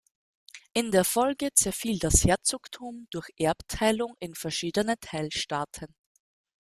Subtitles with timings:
[0.73, 5.93] In der Folge zerfiel das Herzogtum durch Erbteilung in verschiedene Teilstaaten.